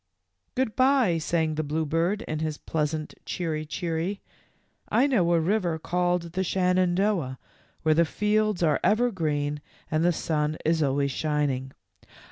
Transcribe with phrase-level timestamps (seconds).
[0.55, 4.19] "Good by," sang the bluebird, in his pleas ant" cheery, cheery."
[4.89, 7.37] "I know a river called the Shenandoah
[7.83, 9.61] where the fields are ever green
[9.91, 11.73] and the sun is always shining.